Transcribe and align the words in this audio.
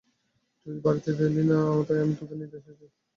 তুই 0.61 0.75
ছুটিতে 0.75 0.83
বাড়ি 0.85 1.11
গেলি 1.19 1.43
না, 1.45 1.57
তাই 1.87 1.99
আমি 2.03 2.13
তোকে 2.19 2.35
নিতে 2.35 2.57
এসেছি। 2.59 2.85